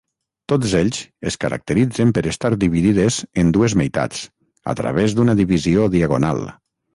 Tots 0.51 0.71
ells 0.77 1.01
es 1.31 1.35
caracteritzen 1.43 2.13
per 2.17 2.23
estar 2.31 2.51
dividides 2.63 3.19
en 3.43 3.53
dues 3.59 3.77
meitats, 3.83 4.25
a 4.75 4.77
través 4.81 5.15
d'una 5.21 5.37
divisió 5.43 5.87
diagonal. 5.99 6.43